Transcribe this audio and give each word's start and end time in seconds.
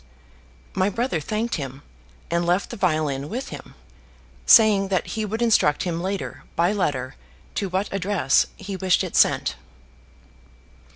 My 0.73 0.89
brother 0.89 1.19
thanked 1.19 1.57
him 1.57 1.83
and 2.31 2.43
left 2.43 2.71
the 2.71 2.75
violin 2.75 3.29
with 3.29 3.49
him, 3.49 3.75
saying 4.47 4.87
that 4.87 5.05
he 5.13 5.25
would 5.25 5.43
instruct 5.43 5.83
him 5.83 6.01
later 6.01 6.43
by 6.55 6.73
letter 6.73 7.13
to 7.53 7.69
what 7.69 7.87
address 7.93 8.47
he 8.57 8.75
wished 8.75 9.03
it 9.03 9.15
sent. 9.15 9.57